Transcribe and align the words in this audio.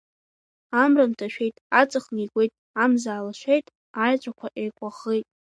Амра 0.81 1.05
нҭашәеит, 1.11 1.55
аҵых 1.79 2.05
неигәеит, 2.13 2.51
амза 2.83 3.11
аалашеит, 3.13 3.65
аеҵәақәа 4.03 4.47
еикәаӷӷеит. 4.61 5.25